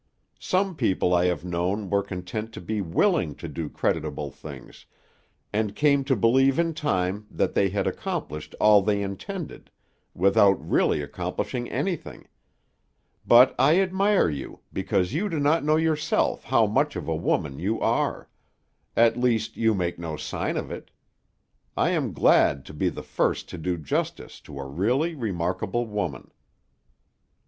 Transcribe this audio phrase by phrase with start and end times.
[0.39, 4.87] Some people I have known were content to be willing to do creditable things,
[5.53, 9.69] and came to believe in time that they had accomplished all they intended,
[10.15, 12.27] without really accomplishing anything;
[13.27, 17.59] but I admire you because you do not know yourself how much of a woman
[17.59, 18.27] you are;
[18.97, 20.89] at least you make no sign of it.
[21.77, 26.31] I am glad to be the first to do justice to a really remarkable woman."